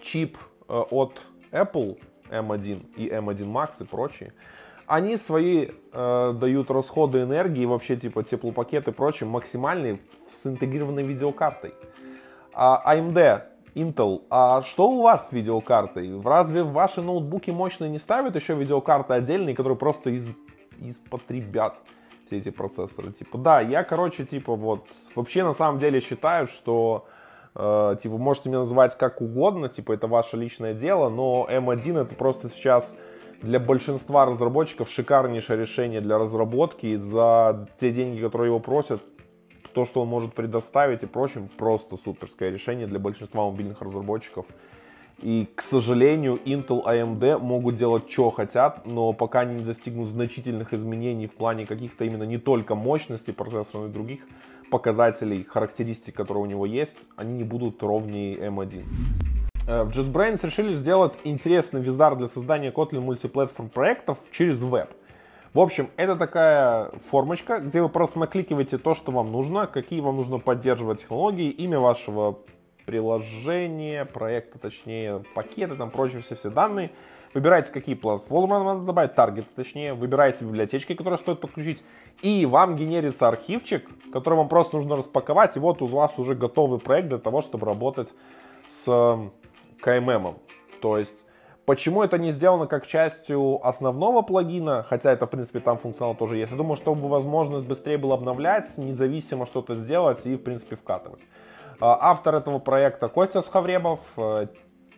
чип 0.03 0.37
э, 0.69 0.73
от 0.91 1.27
Apple 1.53 1.99
M1 2.31 2.95
и 2.97 3.09
M1 3.09 3.47
Max 3.47 3.83
и 3.83 3.85
прочие, 3.85 4.33
они 4.87 5.17
свои 5.17 5.69
э, 5.93 6.33
дают 6.35 6.71
расходы 6.71 7.23
энергии, 7.23 7.65
вообще 7.65 7.97
типа 7.97 8.25
теплопакеты 8.25 8.91
и 8.91 8.95
прочее 8.95 9.29
максимальные 9.29 10.01
с 10.27 10.47
интегрированной 10.47 11.03
видеокартой. 11.03 11.75
А 12.53 12.95
AMD 12.95 13.43
Intel, 13.75 14.23
а 14.29 14.63
что 14.63 14.91
у 14.91 15.03
вас 15.03 15.29
с 15.29 15.33
видеокартой? 15.33 16.21
Разве 16.21 16.63
ваши 16.63 17.01
ноутбуки 17.01 17.51
мощные 17.51 17.91
не 17.91 17.99
ставят 17.99 18.37
еще 18.37 18.55
видеокарты 18.55 19.15
отдельные, 19.15 19.55
которые 19.55 19.79
просто 19.79 20.11
из, 20.11 20.27
из 20.79 20.97
потребят 20.97 21.77
все 22.33 22.39
эти 22.39 22.51
процессоры? 22.51 23.13
Типа, 23.13 23.39
да, 23.39 23.61
я, 23.61 23.85
короче, 23.85 24.25
типа, 24.25 24.57
вот, 24.57 24.87
вообще 25.15 25.45
на 25.45 25.53
самом 25.53 25.79
деле 25.79 26.01
считаю, 26.01 26.47
что 26.47 27.07
э, 27.55 27.97
типа, 28.01 28.17
можете 28.17 28.49
меня 28.49 28.61
называть 28.61 28.97
как 28.97 29.21
угодно, 29.21 29.69
типа, 29.69 29.93
это 29.93 30.07
ваше 30.07 30.37
личное 30.37 30.75
дело, 30.75 31.09
но 31.09 31.47
M1 31.51 32.03
это 32.03 32.15
просто 32.15 32.49
сейчас 32.49 32.97
для 33.43 33.59
большинства 33.59 34.25
разработчиков 34.25 34.89
шикарнейшее 34.89 35.59
решение 35.59 36.01
для 36.01 36.17
разработки 36.17 36.97
за 36.97 37.69
те 37.81 37.91
деньги, 37.91 38.21
которые 38.21 38.49
его 38.49 38.61
просят, 38.61 39.03
то, 39.75 39.85
что 39.85 40.03
он 40.03 40.09
может 40.09 40.35
предоставить 40.35 41.03
и 41.03 41.07
прочим, 41.07 41.49
просто 41.49 41.97
суперское 41.97 42.51
решение 42.51 42.87
для 42.87 42.99
большинства 42.99 43.51
мобильных 43.51 43.81
разработчиков. 43.83 44.47
И, 45.21 45.49
к 45.55 45.63
сожалению, 45.63 46.39
Intel 46.45 46.85
AMD 46.85 47.39
могут 47.39 47.77
делать, 47.77 48.11
что 48.11 48.31
хотят, 48.31 48.87
но 48.87 49.13
пока 49.13 49.41
они 49.41 49.57
не 49.57 49.65
достигнут 49.65 50.09
значительных 50.09 50.73
изменений 50.75 51.27
в 51.27 51.35
плане 51.35 51.67
каких-то 51.67 52.05
именно 52.05 52.25
не 52.25 52.39
только 52.39 52.75
мощности 52.75 53.31
процессора, 53.31 53.83
но 53.83 53.87
и 53.87 53.91
других 53.91 54.21
показателей, 54.71 55.45
характеристик, 55.45 56.15
которые 56.17 56.43
у 56.43 56.47
него 56.47 56.67
есть, 56.67 56.97
они 57.17 57.35
не 57.35 57.45
будут 57.45 57.83
ровнее 57.83 58.37
M1. 58.39 58.85
Э, 59.69 59.83
в 59.85 59.91
JetBrains 59.91 60.45
решили 60.45 60.73
сделать 60.73 61.19
интересный 61.25 61.81
визар 61.81 62.17
для 62.17 62.27
создания 62.27 62.71
Kotlin 62.71 63.01
мультиплатформ 63.01 63.69
проектов 63.69 64.19
через 64.33 64.63
веб. 64.63 64.89
В 65.55 65.61
общем, 65.61 65.91
это 65.97 66.17
такая 66.17 66.91
формочка, 67.11 67.59
где 67.59 67.83
вы 67.83 67.91
просто 67.91 68.19
накликиваете 68.19 68.79
то, 68.79 68.95
что 68.95 69.13
вам 69.13 69.31
нужно, 69.31 69.67
какие 69.67 70.01
вам 70.01 70.17
нужно 70.17 70.39
поддерживать 70.39 71.03
технологии, 71.03 71.51
имя 71.51 71.79
вашего 71.79 72.39
приложения, 72.93 74.05
проекта, 74.05 74.59
точнее, 74.59 75.23
пакеты, 75.35 75.77
там 75.77 75.91
прочие 75.91 76.21
все-все 76.21 76.51
данные. 76.51 76.91
Выбираете, 77.33 77.73
какие 77.73 77.95
платформы 77.95 78.57
вам 78.57 78.67
надо 78.67 78.81
добавить, 78.81 79.15
таргеты, 79.15 79.49
точнее, 79.57 79.95
выбираете 79.95 80.45
библиотечки, 80.45 80.95
которые 80.95 81.17
стоит 81.17 81.41
подключить, 81.41 81.83
и 82.21 82.45
вам 82.45 82.77
генерится 82.77 83.29
архивчик, 83.29 83.89
который 84.13 84.35
вам 84.35 84.51
просто 84.51 84.77
нужно 84.77 84.97
распаковать, 84.97 85.57
и 85.57 85.61
вот 85.61 85.81
у 85.81 85.87
вас 85.87 86.19
уже 86.19 86.35
готовый 86.35 86.81
проект 86.81 87.09
для 87.09 87.17
того, 87.17 87.41
чтобы 87.41 87.65
работать 87.65 88.13
с 88.69 88.87
KMM. 89.83 90.35
То 90.83 90.99
есть 90.99 91.25
Почему 91.65 92.03
это 92.03 92.19
не 92.19 92.33
сделано 92.33 92.67
как 92.67 92.89
частью 92.89 93.65
основного 93.65 94.23
плагина, 94.23 94.85
хотя 94.91 95.13
это, 95.13 95.27
в 95.27 95.31
принципе, 95.31 95.61
там 95.61 95.79
функционал 95.79 96.17
тоже 96.17 96.37
есть. 96.37 96.51
Я 96.51 96.59
думаю, 96.59 96.77
чтобы 96.77 97.09
возможность 97.09 97.69
быстрее 97.69 97.99
было 97.99 98.15
обновлять, 98.15 98.77
независимо 98.79 99.47
что-то 99.47 99.77
сделать 99.77 100.27
и, 100.27 100.35
в 100.35 100.43
принципе, 100.43 100.75
вкатывать. 100.75 101.21
А, 101.81 102.11
автор 102.11 102.35
этого 102.37 102.59
проекта 102.59 103.09
Костя 103.09 103.43
Схавребов, 103.43 104.01
э, 104.17 104.47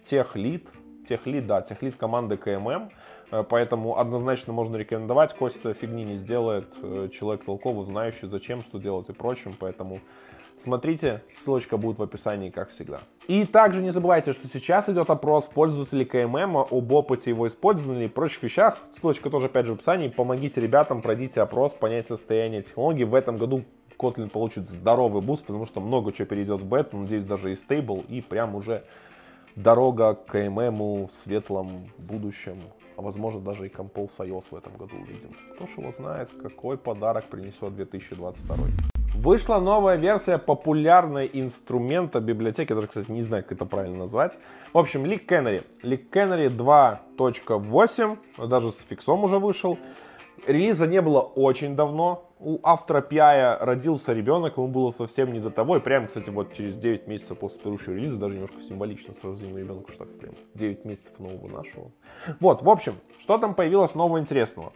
техлид, 0.08 0.68
техлид, 1.08 1.46
да, 1.46 1.62
техлид 1.62 1.96
команды 1.96 2.36
КММ, 2.36 2.90
э, 3.30 3.44
поэтому 3.48 3.98
однозначно 3.98 4.52
можно 4.52 4.76
рекомендовать. 4.76 5.34
Костя 5.34 5.74
фигни 5.74 6.04
не 6.04 6.16
сделает, 6.16 6.68
э, 6.82 7.08
человек 7.12 7.44
толковый, 7.44 7.86
знающий, 7.86 8.26
зачем, 8.26 8.62
что 8.62 8.78
делать 8.78 9.08
и 9.08 9.12
прочим, 9.12 9.54
поэтому 9.58 10.00
Смотрите, 10.56 11.22
ссылочка 11.34 11.76
будет 11.76 11.98
в 11.98 12.02
описании, 12.02 12.50
как 12.50 12.70
всегда. 12.70 13.00
И 13.26 13.44
также 13.44 13.82
не 13.82 13.90
забывайте, 13.90 14.32
что 14.32 14.46
сейчас 14.46 14.88
идет 14.88 15.10
опрос 15.10 15.46
пользователей 15.46 16.04
KMM 16.04 16.56
об 16.58 16.92
опыте 16.92 17.30
его 17.30 17.48
использования 17.48 18.04
и 18.04 18.08
прочих 18.08 18.42
вещах. 18.42 18.78
Ссылочка 18.92 19.30
тоже 19.30 19.46
опять 19.46 19.66
же 19.66 19.72
в 19.72 19.76
описании. 19.76 20.08
Помогите 20.08 20.60
ребятам, 20.60 21.02
пройдите 21.02 21.40
опрос, 21.40 21.74
понять 21.74 22.06
состояние 22.06 22.62
технологий. 22.62 23.04
В 23.04 23.14
этом 23.14 23.36
году 23.36 23.64
Kotlin 23.98 24.28
получит 24.28 24.68
здоровый 24.68 25.22
boost, 25.22 25.44
потому 25.44 25.66
что 25.66 25.80
много 25.80 26.12
чего 26.12 26.26
перейдет 26.26 26.60
в 26.60 26.66
бету, 26.66 26.98
надеюсь, 26.98 27.24
даже 27.24 27.52
и 27.52 27.54
stable, 27.54 28.04
и 28.08 28.20
прям 28.20 28.54
уже 28.54 28.84
дорога 29.56 30.14
к 30.14 30.26
KMM 30.26 30.86
у 30.86 31.06
в 31.06 31.12
светлом 31.12 31.88
будущем. 31.98 32.60
А 32.96 33.02
возможно 33.02 33.40
даже 33.40 33.66
и 33.66 33.70
Compose 33.70 34.18
iOS 34.18 34.44
в 34.50 34.56
этом 34.56 34.76
году 34.76 34.96
увидим. 34.96 35.30
Кто 35.54 35.66
ж 35.66 35.70
его 35.78 35.92
знает, 35.92 36.30
какой 36.42 36.78
подарок 36.78 37.24
принесет 37.24 37.74
2022. 37.74 38.56
Вышла 39.14 39.58
новая 39.58 39.96
версия 39.96 40.38
популярной 40.38 41.30
инструмента 41.32 42.20
библиотеки, 42.20 42.72
я 42.72 42.74
даже, 42.74 42.88
кстати, 42.88 43.10
не 43.10 43.22
знаю, 43.22 43.44
как 43.44 43.52
это 43.52 43.64
правильно 43.64 43.98
назвать. 43.98 44.38
В 44.72 44.78
общем, 44.78 45.04
Leak 45.04 45.26
Canary. 45.26 45.64
Leak 45.82 46.10
Canary 46.10 46.48
2.8, 46.48 48.48
даже 48.48 48.70
с 48.70 48.80
фиксом 48.82 49.24
уже 49.24 49.38
вышел. 49.38 49.78
Релиза 50.46 50.86
не 50.86 51.00
было 51.00 51.20
очень 51.20 51.76
давно. 51.76 52.30
У 52.38 52.58
автора 52.62 53.00
PI 53.00 53.64
родился 53.64 54.12
ребенок, 54.12 54.56
ему 54.56 54.68
было 54.68 54.90
совсем 54.90 55.32
не 55.32 55.40
до 55.40 55.50
того. 55.50 55.78
И 55.78 55.80
прям, 55.80 56.06
кстати, 56.06 56.30
вот 56.30 56.52
через 56.52 56.76
9 56.76 57.06
месяцев 57.06 57.38
после 57.38 57.60
предыдущего 57.60 57.94
релиза, 57.94 58.18
даже 58.18 58.34
немножко 58.34 58.60
символично 58.60 59.14
с 59.14 59.24
рождением 59.24 59.58
ребенка, 59.58 59.92
что 59.92 60.04
так 60.04 60.18
прям 60.18 60.34
9 60.54 60.84
месяцев 60.84 61.18
нового 61.18 61.48
нашего. 61.48 61.90
Вот, 62.40 62.62
в 62.62 62.68
общем, 62.68 62.94
что 63.18 63.38
там 63.38 63.54
появилось 63.54 63.94
нового 63.94 64.18
интересного? 64.18 64.72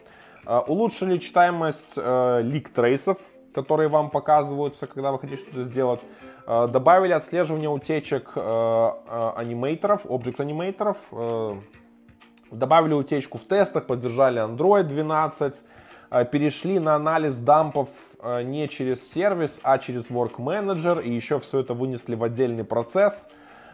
Uh, 0.47 0.65
улучшили 0.67 1.19
читаемость 1.19 1.99
uh, 1.99 2.41
лик 2.41 2.71
трейсов, 2.71 3.19
которые 3.53 3.89
вам 3.89 4.09
показываются, 4.09 4.87
когда 4.87 5.13
вы 5.13 5.19
хотите 5.19 5.43
что-то 5.43 5.65
сделать. 5.65 6.01
Э, 6.49 6.67
добавили 6.67 7.13
отслеживание 7.13 7.69
утечек 7.69 8.33
э, 8.35 8.41
э, 8.41 9.33
анимейторов, 9.37 10.07
объект 10.07 10.41
анимейторов. 10.41 10.97
Добавили 12.51 12.95
утечку 12.95 13.39
в 13.39 13.43
тестах, 13.43 13.87
поддержали 13.87 14.43
Android 14.43 14.85
12. 14.85 15.65
Перешли 16.33 16.79
на 16.79 16.95
анализ 16.95 17.37
дампов 17.37 17.89
не 18.23 18.67
через 18.69 19.13
сервис, 19.13 19.61
а 19.63 19.79
через 19.79 20.11
Work 20.11 20.37
Manager. 20.39 21.03
И 21.03 21.13
еще 21.13 21.39
все 21.39 21.61
это 21.61 21.75
вынесли 21.75 22.15
в 22.15 22.25
отдельный 22.25 22.65
процесс. 22.65 23.29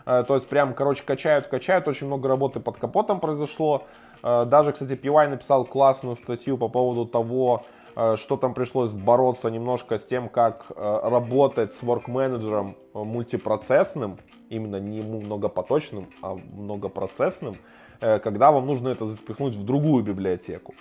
То 0.05 0.27
есть 0.35 0.49
прям, 0.49 0.75
короче, 0.75 1.05
качают, 1.05 1.47
качают. 1.47 1.87
Очень 1.87 2.09
много 2.09 2.29
работы 2.29 2.59
под 2.59 2.79
капотом 2.79 3.21
произошло. 3.21 3.87
Даже, 4.23 4.73
кстати, 4.73 4.95
PY 4.95 5.29
написал 5.29 5.65
классную 5.65 6.17
статью 6.17 6.59
по 6.59 6.69
поводу 6.69 7.07
того, 7.07 7.65
Э, 7.97 8.17
что 8.17 8.37
там 8.37 8.55
пришлось 8.55 8.93
бороться 8.93 9.51
немножко 9.51 9.99
с 9.99 10.05
тем, 10.05 10.29
как 10.29 10.67
э, 10.75 11.01
работать 11.05 11.75
с 11.75 11.83
work-менеджером 11.83 12.77
э, 12.93 12.99
мультипроцессным, 12.99 14.19
именно 14.49 14.77
не 14.81 15.01
многопоточным, 15.01 16.11
а 16.23 16.35
многопроцессным, 16.35 17.57
когда 18.01 18.51
вам 18.51 18.67
нужно 18.67 18.89
это 18.89 19.07
запихнуть 19.07 19.55
в 19.55 19.65
другую 19.65 20.05
библиотеку. 20.05 20.75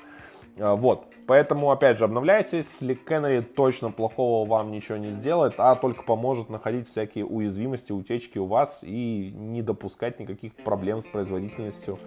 Вот, 0.55 1.05
поэтому, 1.25 1.71
опять 1.71 1.97
же, 1.97 2.05
обновляйтесь, 2.05 2.77
Canary 2.81 3.41
точно 3.41 3.89
плохого 3.91 4.47
вам 4.47 4.71
ничего 4.71 4.97
не 4.97 5.09
сделает, 5.09 5.55
а 5.57 5.73
только 5.75 6.03
поможет 6.03 6.49
находить 6.49 6.87
всякие 6.87 7.25
уязвимости, 7.25 7.91
утечки 7.91 8.37
у 8.37 8.45
вас 8.45 8.83
и 8.83 9.33
не 9.35 9.63
допускать 9.63 10.19
никаких 10.19 10.53
проблем 10.53 11.01
с 11.01 11.05
производительностью 11.05 11.97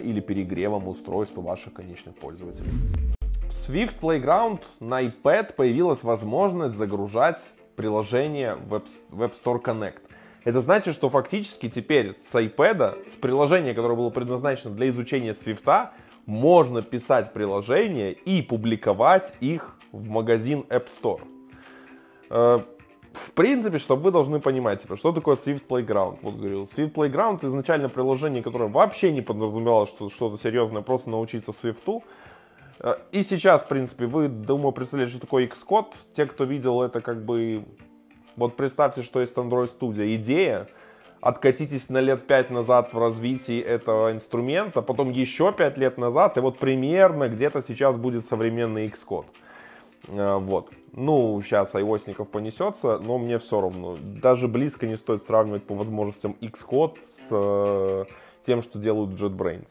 или 0.00 0.20
перегревом 0.20 0.86
устройства 0.86 1.40
ваших 1.40 1.72
конечных 1.72 2.14
пользователей. 2.14 2.70
Swift 3.48 3.98
Playground 4.00 4.60
на 4.78 5.02
iPad 5.02 5.54
появилась 5.54 6.04
возможность 6.04 6.76
загружать 6.76 7.40
приложение 7.74 8.54
в 8.54 8.74
Web 9.10 9.32
Store 9.42 9.60
Connect. 9.60 10.00
Это 10.44 10.60
значит, 10.60 10.94
что 10.94 11.10
фактически 11.10 11.68
теперь 11.68 12.14
с 12.18 12.34
iPad, 12.34 13.06
с 13.06 13.14
приложения, 13.16 13.74
которое 13.74 13.96
было 13.96 14.10
предназначено 14.10 14.74
для 14.74 14.88
изучения 14.88 15.32
Swift, 15.32 15.90
можно 16.26 16.82
писать 16.82 17.32
приложения 17.32 18.12
и 18.12 18.42
публиковать 18.42 19.34
их 19.40 19.76
в 19.92 20.08
магазин 20.08 20.64
App 20.68 20.88
Store. 20.88 21.20
Э, 22.30 22.60
в 23.12 23.32
принципе, 23.32 23.78
чтобы 23.78 24.02
вы 24.02 24.10
должны 24.10 24.38
понимать, 24.38 24.82
типа, 24.82 24.96
что 24.96 25.12
такое 25.12 25.36
Swift 25.36 25.66
Playground. 25.66 26.18
Вот 26.22 26.36
говорил, 26.36 26.64
Swift 26.64 26.92
Playground 26.92 27.46
изначально 27.46 27.88
приложение, 27.88 28.42
которое 28.42 28.68
вообще 28.68 29.10
не 29.10 29.22
подразумевало 29.22 29.86
что 29.86 30.08
что-то 30.10 30.36
серьезное, 30.36 30.82
просто 30.82 31.10
научиться 31.10 31.50
Swift. 31.50 32.02
Э, 32.80 32.94
и 33.10 33.22
сейчас, 33.22 33.62
в 33.62 33.68
принципе, 33.68 34.06
вы, 34.06 34.28
думаю, 34.28 34.72
представляете, 34.72 35.14
что 35.14 35.22
такое 35.22 35.46
Xcode. 35.46 35.94
Те, 36.14 36.26
кто 36.26 36.44
видел 36.44 36.82
это, 36.82 37.00
как 37.00 37.24
бы... 37.24 37.64
Вот 38.38 38.54
представьте, 38.54 39.02
что 39.02 39.20
есть 39.20 39.34
Android 39.34 39.68
Studio. 39.68 40.14
Идея, 40.14 40.68
откатитесь 41.20 41.88
на 41.88 41.98
лет 41.98 42.28
5 42.28 42.50
назад 42.50 42.92
в 42.92 42.98
развитии 42.98 43.60
этого 43.60 44.12
инструмента, 44.12 44.80
потом 44.80 45.10
еще 45.10 45.52
5 45.52 45.76
лет 45.76 45.98
назад, 45.98 46.36
и 46.36 46.40
вот 46.40 46.56
примерно 46.56 47.28
где-то 47.28 47.62
сейчас 47.62 47.96
будет 47.96 48.24
современный 48.24 48.86
Xcode. 48.86 49.26
Э, 50.06 50.36
вот. 50.36 50.70
Ну, 50.92 51.42
сейчас 51.42 51.74
айосников 51.74 52.28
понесется, 52.28 53.00
но 53.00 53.18
мне 53.18 53.40
все 53.40 53.60
равно. 53.60 53.96
Даже 54.00 54.46
близко 54.46 54.86
не 54.86 54.96
стоит 54.96 55.24
сравнивать 55.24 55.64
по 55.64 55.74
возможностям 55.74 56.36
Xcode 56.40 56.94
с 57.08 57.28
э, 57.32 58.04
тем, 58.46 58.62
что 58.62 58.78
делают 58.78 59.20
JetBrains. 59.20 59.70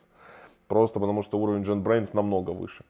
Просто 0.68 1.00
потому 1.00 1.24
что 1.24 1.40
уровень 1.40 1.64
JetBrains 1.64 2.10
намного 2.12 2.50
выше. 2.50 2.84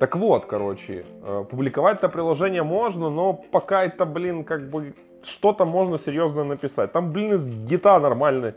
Так 0.00 0.16
вот, 0.16 0.46
короче, 0.46 1.04
э, 1.22 1.44
публиковать 1.48 1.98
это 1.98 2.08
приложение 2.08 2.64
можно, 2.64 3.10
но 3.10 3.34
пока 3.34 3.84
это, 3.84 4.04
блин, 4.04 4.42
как 4.42 4.68
бы 4.68 4.92
что-то 5.22 5.64
можно 5.64 5.98
серьезно 5.98 6.44
написать. 6.44 6.92
Там, 6.92 7.12
блин, 7.12 7.34
из 7.34 7.50
гита 7.50 7.98
нормально 7.98 8.54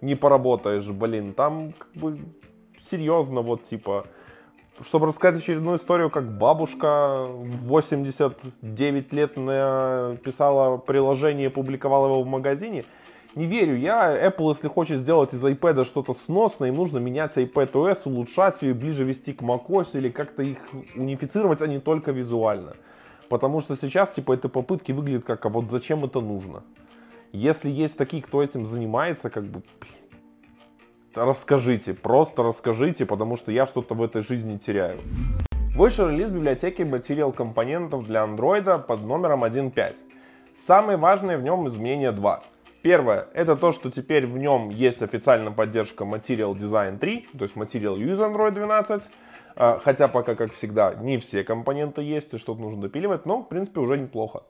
не 0.00 0.14
поработаешь, 0.14 0.86
блин. 0.88 1.34
Там 1.34 1.72
как 1.76 1.92
бы 1.94 2.18
серьезно, 2.80 3.42
вот 3.42 3.64
типа, 3.64 4.06
чтобы 4.84 5.06
рассказать 5.06 5.42
очередную 5.42 5.78
историю, 5.78 6.10
как 6.10 6.30
бабушка 6.38 7.26
89 7.28 9.12
лет 9.12 9.36
написала 9.36 10.76
приложение 10.76 11.46
и 11.46 11.50
публиковала 11.50 12.06
его 12.06 12.22
в 12.22 12.26
магазине, 12.26 12.84
Не 13.34 13.46
верю 13.46 13.76
я, 13.76 14.16
Apple, 14.28 14.48
если 14.54 14.68
хочет 14.68 14.98
сделать 14.98 15.34
из 15.34 15.44
iPad 15.44 15.84
что-то 15.84 16.14
сносное, 16.14 16.70
им 16.70 16.76
нужно 16.76 16.98
менять 16.98 17.36
iPadOS, 17.36 18.00
улучшать 18.06 18.62
ее, 18.62 18.74
ближе 18.74 19.04
вести 19.04 19.32
к 19.32 19.42
macOS 19.42 19.90
или 19.92 20.08
как-то 20.08 20.42
их 20.42 20.58
унифицировать, 20.96 21.62
а 21.62 21.66
не 21.66 21.78
только 21.78 22.10
визуально. 22.10 22.74
Потому 23.28 23.60
что 23.60 23.76
сейчас, 23.76 24.10
типа, 24.10 24.34
эти 24.34 24.46
попытки 24.46 24.92
выглядят 24.92 25.24
как, 25.24 25.44
а 25.44 25.48
вот 25.48 25.70
зачем 25.70 26.04
это 26.04 26.20
нужно? 26.20 26.62
Если 27.32 27.68
есть 27.68 27.98
такие, 27.98 28.22
кто 28.22 28.42
этим 28.42 28.64
занимается, 28.64 29.28
как 29.28 29.44
бы, 29.44 29.62
расскажите, 31.14 31.92
просто 31.92 32.42
расскажите, 32.42 33.04
потому 33.04 33.36
что 33.36 33.52
я 33.52 33.66
что-то 33.66 33.94
в 33.94 34.02
этой 34.02 34.22
жизни 34.22 34.56
теряю. 34.56 34.98
Вышел 35.76 36.08
релиз 36.08 36.30
библиотеки 36.30 36.82
материал 36.82 37.32
компонентов 37.32 38.04
для 38.04 38.24
Android 38.24 38.82
под 38.82 39.02
номером 39.02 39.44
1.5. 39.44 39.94
Самые 40.56 40.96
важные 40.96 41.36
в 41.36 41.42
нем 41.42 41.68
изменения 41.68 42.12
два. 42.12 42.42
Первое, 42.82 43.28
это 43.34 43.56
то, 43.56 43.72
что 43.72 43.90
теперь 43.90 44.26
в 44.26 44.38
нем 44.38 44.70
есть 44.70 45.02
официальная 45.02 45.52
поддержка 45.52 46.04
Material 46.04 46.54
Design 46.54 46.98
3, 46.98 47.28
то 47.38 47.44
есть 47.44 47.54
Material 47.56 47.96
Use 47.98 48.18
Android 48.18 48.52
12, 48.52 49.02
а, 49.02 49.06
хотя 49.58 50.08
пока, 50.08 50.34
как 50.34 50.52
всегда, 50.52 50.94
не 50.94 51.18
все 51.18 51.42
компоненты 51.42 52.02
есть 52.02 52.32
и 52.32 52.38
что-то 52.38 52.60
нужно 52.60 52.82
допиливать, 52.82 53.26
но, 53.26 53.42
в 53.42 53.48
принципе, 53.48 53.80
уже 53.80 53.98
неплохо. 53.98 54.42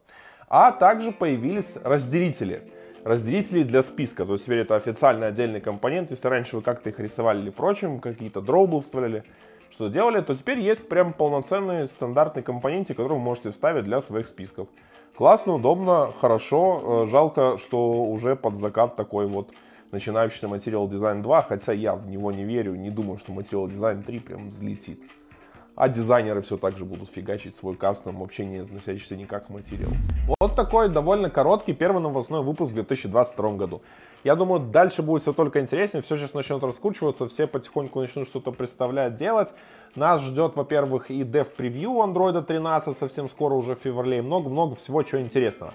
А 0.48 0.72
также 0.72 1.12
появились 1.12 1.74
разделители. 1.82 2.62
Разделители 3.04 3.62
для 3.62 3.82
списка, 3.82 4.26
то 4.26 4.32
есть 4.32 4.44
теперь 4.44 4.58
это 4.58 4.76
официальный 4.76 5.28
отдельный 5.28 5.60
компонент, 5.60 6.10
если 6.10 6.28
раньше 6.28 6.56
вы 6.56 6.62
как-то 6.62 6.90
их 6.90 6.98
рисовали 6.98 7.40
или 7.40 7.50
прочим, 7.50 8.00
какие-то 8.00 8.40
дробы 8.40 8.80
вставляли, 8.80 9.24
что 9.70 9.88
делали, 9.88 10.20
то 10.20 10.34
теперь 10.34 10.58
есть 10.58 10.88
прям 10.88 11.12
полноценный 11.12 11.86
стандартный 11.86 12.42
компонент, 12.42 12.88
который 12.88 13.12
вы 13.12 13.18
можете 13.18 13.50
вставить 13.50 13.84
для 13.84 14.02
своих 14.02 14.26
списков. 14.26 14.68
Классно, 15.16 15.54
удобно, 15.54 16.12
хорошо. 16.20 17.04
Э, 17.04 17.06
жалко, 17.06 17.58
что 17.58 18.04
уже 18.04 18.36
под 18.36 18.58
закат 18.58 18.96
такой 18.96 19.26
вот 19.26 19.50
начинающийся 19.90 20.46
Material 20.46 20.88
Design 20.88 21.22
2, 21.22 21.42
хотя 21.42 21.72
я 21.72 21.94
в 21.94 22.08
него 22.08 22.32
не 22.32 22.44
верю, 22.44 22.74
не 22.74 22.90
думаю, 22.90 23.18
что 23.18 23.32
Material 23.32 23.66
Design 23.66 24.02
3 24.02 24.18
прям 24.20 24.48
взлетит. 24.48 25.00
А 25.80 25.88
дизайнеры 25.88 26.42
все 26.42 26.56
так 26.56 26.76
же 26.76 26.84
будут 26.84 27.08
фигачить 27.08 27.54
свой 27.54 27.76
кастом, 27.76 28.18
вообще 28.18 28.44
не 28.44 28.58
относящийся 28.58 29.14
никак 29.14 29.46
к 29.46 29.50
материалу. 29.50 29.94
Вот 30.40 30.56
такой 30.56 30.88
довольно 30.88 31.30
короткий 31.30 31.72
первый 31.72 32.02
новостной 32.02 32.42
выпуск 32.42 32.72
в 32.72 32.74
2022 32.74 33.52
году. 33.52 33.82
Я 34.24 34.34
думаю, 34.34 34.60
дальше 34.60 35.02
будет 35.02 35.22
все 35.22 35.32
только 35.32 35.60
интереснее, 35.60 36.02
все 36.02 36.16
сейчас 36.16 36.34
начнет 36.34 36.60
раскручиваться, 36.64 37.28
все 37.28 37.46
потихоньку 37.46 38.00
начнут 38.00 38.26
что-то 38.26 38.50
представлять, 38.50 39.14
делать. 39.14 39.54
Нас 39.94 40.20
ждет, 40.20 40.56
во-первых, 40.56 41.12
и 41.12 41.22
Preview 41.22 42.04
Android 42.04 42.42
13 42.42 42.96
совсем 42.96 43.28
скоро 43.28 43.54
уже 43.54 43.76
в 43.76 43.78
феврале, 43.78 44.20
много-много 44.20 44.74
всего 44.74 45.04
чего 45.04 45.20
интересного. 45.20 45.72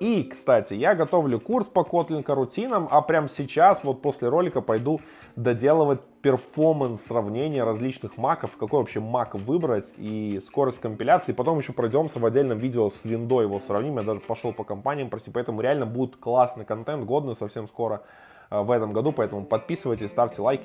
И, 0.00 0.24
кстати, 0.24 0.74
я 0.74 0.94
готовлю 0.94 1.38
курс 1.38 1.68
по 1.68 1.80
Kotlin 1.80 2.24
рутинам, 2.26 2.88
а 2.90 3.00
прямо 3.00 3.28
сейчас, 3.28 3.84
вот 3.84 4.02
после 4.02 4.28
ролика, 4.28 4.60
пойду 4.60 5.00
доделывать 5.36 6.00
перформанс 6.20 7.02
сравнения 7.02 7.62
различных 7.64 8.16
маков, 8.16 8.56
какой 8.56 8.80
вообще 8.80 8.98
мак 8.98 9.34
выбрать 9.34 9.92
и 9.96 10.40
скорость 10.46 10.80
компиляции. 10.80 11.32
Потом 11.32 11.58
еще 11.58 11.72
пройдемся 11.72 12.18
в 12.18 12.26
отдельном 12.26 12.58
видео 12.58 12.90
с 12.90 13.04
виндой 13.04 13.44
его 13.44 13.60
сравним. 13.60 13.98
Я 13.98 14.02
даже 14.04 14.20
пошел 14.20 14.52
по 14.52 14.64
компаниям, 14.64 15.10
прости, 15.10 15.30
поэтому 15.30 15.60
реально 15.60 15.86
будет 15.86 16.16
классный 16.16 16.64
контент, 16.64 17.04
годный 17.04 17.34
совсем 17.34 17.68
скоро 17.68 18.02
э, 18.50 18.60
в 18.60 18.70
этом 18.70 18.92
году. 18.92 19.12
Поэтому 19.12 19.44
подписывайтесь, 19.44 20.10
ставьте 20.10 20.42
лайки. 20.42 20.62